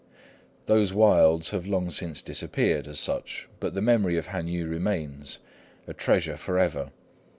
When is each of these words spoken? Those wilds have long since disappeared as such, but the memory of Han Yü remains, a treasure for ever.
Those 0.65 0.93
wilds 0.95 1.51
have 1.51 1.67
long 1.67 1.91
since 1.91 2.23
disappeared 2.23 2.87
as 2.87 2.99
such, 2.99 3.47
but 3.59 3.75
the 3.75 3.83
memory 3.83 4.17
of 4.17 4.25
Han 4.29 4.47
Yü 4.47 4.67
remains, 4.67 5.37
a 5.85 5.93
treasure 5.93 6.37
for 6.37 6.57
ever. 6.57 6.89